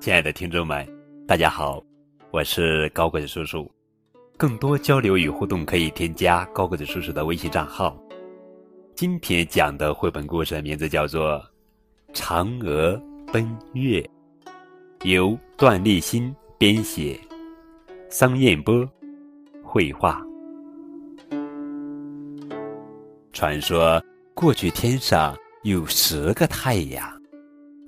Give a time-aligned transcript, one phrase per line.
[0.00, 0.88] 亲爱的听众们，
[1.26, 1.84] 大家好，
[2.30, 3.70] 我是高个子叔叔。
[4.38, 7.94] 更多交流与互动可以添加高个子叔叔的微信账号。
[8.94, 11.38] 今天讲的绘本故事名字叫做
[12.14, 12.98] 《嫦娥
[13.30, 14.00] 奔月》，
[15.06, 17.20] 由段立新编写，
[18.08, 18.90] 桑燕波
[19.62, 20.24] 绘画。
[23.34, 27.19] 传说过去天上有十个太阳。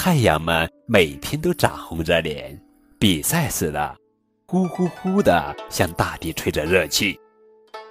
[0.00, 2.56] 太阳们每天都涨红着脸，
[3.00, 3.96] 比赛似的，
[4.46, 7.18] 呼呼呼的向大地吹着热气。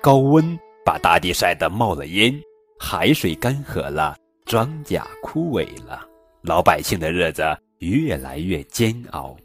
[0.01, 2.33] 高温把大地晒得冒了烟，
[2.79, 4.15] 海水干涸了，
[4.45, 6.01] 庄稼枯萎了，
[6.43, 7.43] 老百姓的日子
[7.79, 9.35] 越来越煎熬。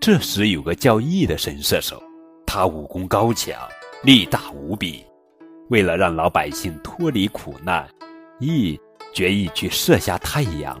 [0.00, 2.00] 这时有个叫羿的神射手，
[2.46, 3.60] 他武功高强，
[4.04, 5.04] 力大无比。
[5.68, 7.88] 为了让老百姓脱离苦难，
[8.38, 8.80] 羿
[9.12, 10.80] 决意去射下太阳。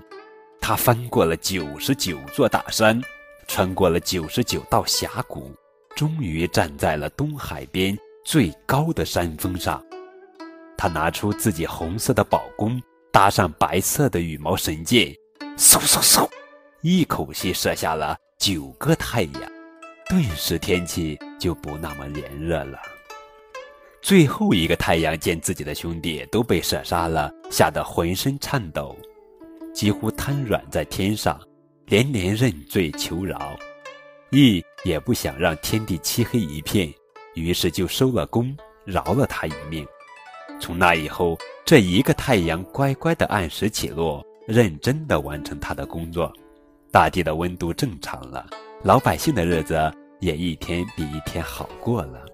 [0.68, 3.00] 他翻过了九十九座大山，
[3.46, 5.54] 穿过了九十九道峡谷，
[5.94, 9.80] 终于站在了东海边最高的山峰上。
[10.76, 12.82] 他拿出自己红色的宝弓，
[13.12, 15.14] 搭上白色的羽毛神箭，
[15.56, 16.28] 嗖嗖嗖，
[16.82, 19.42] 一口气射下了九个太阳，
[20.08, 22.76] 顿时天气就不那么炎热了。
[24.02, 28.98] 最后一个太阳见自己的兄弟都被射杀了，吓得浑身颤抖。
[29.76, 31.38] 几乎瘫软在天上，
[31.84, 33.54] 连连认罪求饶。
[34.30, 36.90] 羿也不想让天地漆黑一片，
[37.34, 39.86] 于是就收了弓，饶了他一命。
[40.58, 46.32] 从那以后，这一个太阳乖乖地按时起落，认真地完成他的工作，
[46.90, 48.46] 大地的温度正常了，
[48.82, 52.24] 老百姓的日子也一天比一天好过了。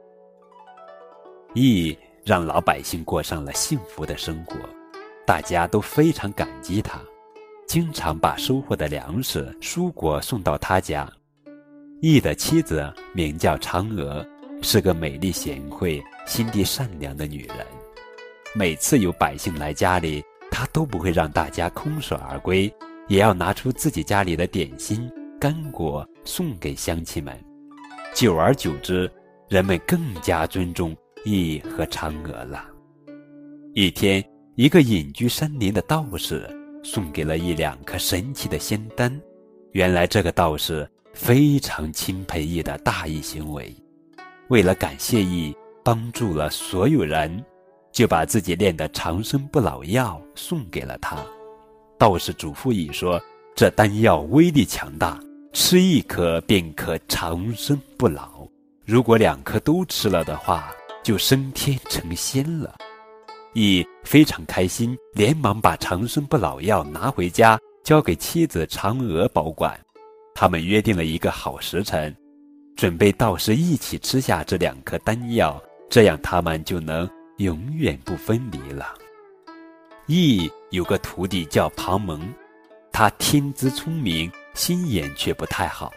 [1.54, 4.54] 羿让老百姓过上了幸福的生活，
[5.26, 7.00] 大家都非常感激他。
[7.72, 11.10] 经常把收获的粮食、蔬果送到他家。
[12.02, 14.22] 羿的妻子名叫嫦娥，
[14.60, 17.66] 是个美丽贤惠、心地善良的女人。
[18.54, 22.70] 每次有百姓来家里，她都不会让大家空手而归，
[23.08, 25.10] 也要拿出自己家里的点心、
[25.40, 27.34] 干果送给乡亲们。
[28.12, 29.10] 久而久之，
[29.48, 32.66] 人们更加尊重羿和嫦娥了。
[33.72, 34.22] 一天，
[34.56, 36.46] 一个隐居山林的道士。
[36.82, 39.20] 送给了一两颗神奇的仙丹。
[39.72, 43.74] 原来这个道士非常钦佩羿的大义行为，
[44.48, 47.44] 为了感谢羿帮助了所有人，
[47.90, 51.16] 就把自己炼的长生不老药送给了他。
[51.98, 53.20] 道士嘱咐羿说
[53.54, 55.18] ：“这丹药威力强大，
[55.52, 58.46] 吃一颗便可长生不老。
[58.84, 60.70] 如果两颗都吃了的话，
[61.02, 62.74] 就升天成仙了。”
[63.54, 69.78] 羿非常开心，连忙把长生不老药拿回家，交给妻子嫦娥保管。
[70.34, 72.16] 他们约定了一个好时辰，
[72.76, 78.94] 准备到时一起吃下这两颗丹药，这样他们就能永远不分离了。
[80.06, 82.20] 羿有个徒弟叫庞蒙，
[82.90, 85.92] 他天资聪明，心眼却不太好。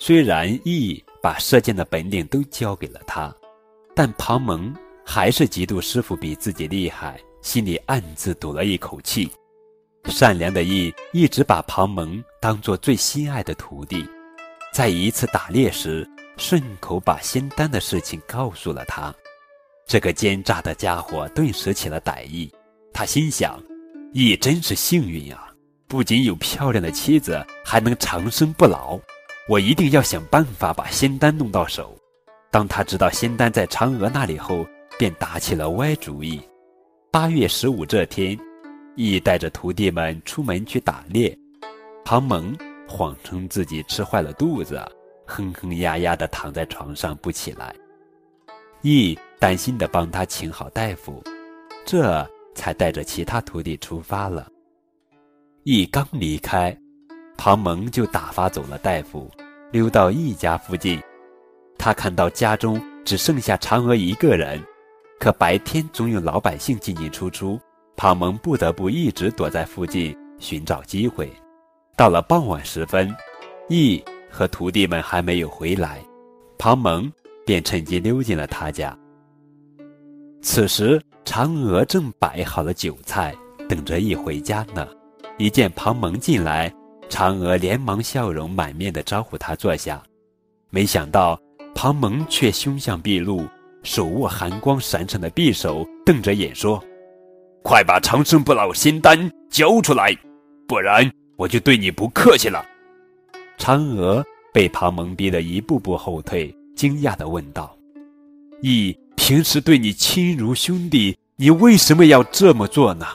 [0.00, 3.32] 虽然羿把射箭的本领都教给了他，
[3.94, 4.74] 但庞蒙。
[5.04, 9.30] 还是嫉妒师傅比自己厉害，心里暗自赌了一口气。
[10.06, 14.06] 善良的羿一直把庞蒙当做最心爱的徒弟，
[14.72, 19.14] 在一次打猎时，顺口把仙丹的事情告诉了他。
[19.86, 22.50] 这个奸诈的家伙顿时起了歹意，
[22.92, 23.62] 他心想：
[24.14, 25.52] 羿真是幸运啊，
[25.86, 28.98] 不仅有漂亮的妻子，还能长生不老。
[29.48, 31.96] 我一定要想办法把仙丹弄到手。
[32.50, 34.66] 当他知道仙丹在嫦娥那里后，
[34.98, 36.40] 便打起了歪主意。
[37.10, 38.38] 八月十五这天，
[38.96, 41.36] 羿带着徒弟们出门去打猎。
[42.04, 42.56] 庞蒙
[42.88, 44.80] 谎称自己吃坏了肚子，
[45.26, 47.74] 哼哼呀呀地躺在床上不起来。
[48.82, 51.22] 羿担心地帮他请好大夫，
[51.84, 54.48] 这才带着其他徒弟出发了。
[55.64, 56.76] 羿刚离开，
[57.36, 59.30] 庞蒙就打发走了大夫，
[59.70, 61.00] 溜到羿家附近。
[61.78, 64.60] 他看到家中只剩下嫦娥一个人。
[65.22, 67.56] 可白天总有老百姓进进出出，
[67.94, 71.32] 庞蒙不得不一直躲在附近寻找机会。
[71.96, 73.14] 到了傍晚时分，
[73.68, 76.02] 羿和徒弟们还没有回来，
[76.58, 77.08] 庞蒙
[77.46, 78.98] 便趁机溜进了他家。
[80.42, 83.32] 此时，嫦娥正摆好了酒菜，
[83.68, 84.88] 等着羿回家呢。
[85.38, 86.68] 一见庞蒙进来，
[87.08, 90.02] 嫦娥连忙笑容满面地招呼他坐下。
[90.68, 91.40] 没想到，
[91.76, 93.46] 庞蒙却凶相毕露。
[93.82, 96.82] 手握寒光闪闪的匕首，瞪着眼说
[97.62, 100.16] ：“快把长生不老仙丹交出来，
[100.66, 102.64] 不然我就对你不客气了。”
[103.58, 107.76] 嫦娥被庞蒙逼得一步步后退，惊讶地问道
[108.62, 113.06] ：“羿平时对你亲如兄弟，你为什么要这么做呢？”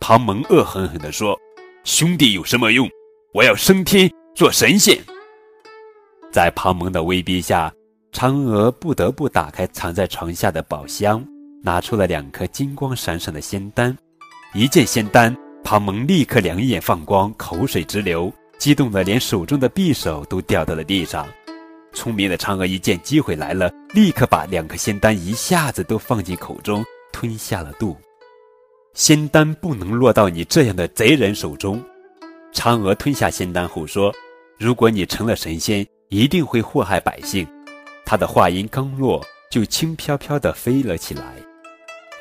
[0.00, 1.38] 庞蒙恶狠狠地说
[1.84, 2.88] ：“兄弟有什么用？
[3.34, 4.98] 我要升天做神仙。”
[6.30, 7.72] 在庞蒙的威逼下，
[8.12, 11.24] 嫦娥不得不打开藏在床下的宝箱，
[11.62, 13.96] 拿出了两颗金光闪闪的仙丹。
[14.54, 21.26] 一见仙丹，庞蒙立刻两眼放光，口水直流，激动得连手中的匕首都掉到了地上。
[21.92, 27.96] 聪明的嫦娥一见机会来了，立刻把两颗仙丹一下子都放进口中，吞下了肚。
[28.94, 31.82] 仙丹不能落到你这样的贼人手中。
[32.52, 34.12] 嫦娥吞下仙丹后说
[34.58, 37.46] ：“如果你成了神仙。”一定会祸害百姓。
[38.10, 41.34] 他的话音刚落，就轻飘飘地飞了起来，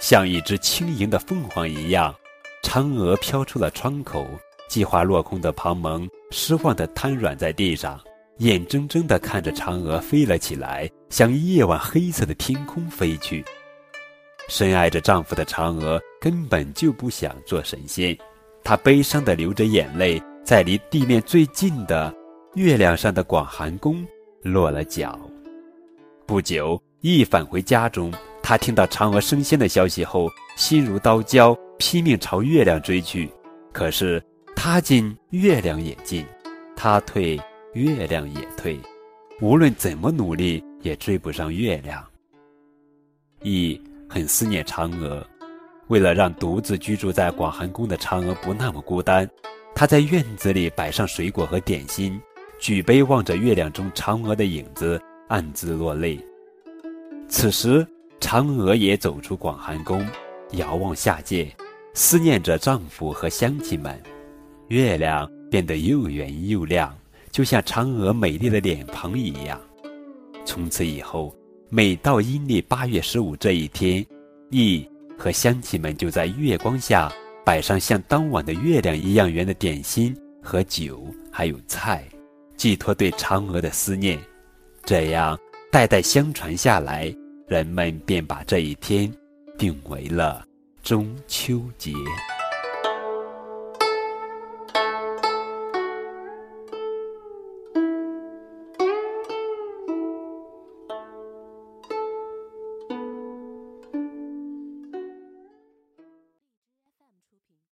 [0.01, 2.13] 像一只轻盈的凤凰一样。
[2.62, 4.28] 嫦娥飘出了窗口，
[4.68, 7.98] 计划落空的庞蒙失望地瘫软在地上，
[8.39, 13.42] 眼睁睁地看着嫦娥飞了起来，向夜晚黑色的天空飞去。
[14.50, 18.13] 深爱着丈夫的嫦娥根本就不想做神仙，
[18.62, 22.13] 她悲伤地流着眼泪，在离地面最近的。
[22.56, 24.06] 月亮上的广寒宫
[24.42, 25.18] 落了脚。
[26.27, 28.12] 不久，羿返回家中，
[28.44, 33.31] 他听到嫦娥升仙的消息后，心如刀绞，拼命朝月亮追去。
[33.71, 34.21] 可是，
[34.53, 36.25] 他进月亮也进，
[36.75, 37.39] 他退
[37.74, 38.77] 月亮也退，
[39.39, 42.06] 无论怎么努力，也追不上月亮。
[43.44, 45.25] 羿很思念嫦娥，
[45.88, 49.25] 为了让独自居住在广寒宫的嫦娥不那么孤单，
[49.74, 52.19] 他在院子里摆上水果和点心。
[52.59, 56.19] 举杯望着月亮中嫦娥的影子，暗自落泪。
[57.27, 57.85] 此时，
[58.19, 60.06] 嫦娥也走出广寒宫，
[60.51, 61.53] 遥望下界，
[61.94, 64.01] 思念着丈夫和乡亲们。
[64.69, 66.94] 月亮变得又圆又亮，
[67.31, 69.59] 就像嫦娥美丽的脸庞一样。
[70.45, 71.35] 从此以后，
[71.69, 74.06] 每到阴历八月十五这一天，
[74.51, 77.12] 羿和乡亲们就在月光下
[77.45, 82.03] 摆上像当晚的月亮一样圆的点心和酒，还有菜。
[82.56, 84.19] 寄托对嫦娥的思念，
[84.88, 85.38] 这样
[85.69, 87.13] 代代相传下来，
[87.45, 89.13] 人们便把这一天
[89.57, 90.45] 定为了
[90.81, 91.92] 中秋节。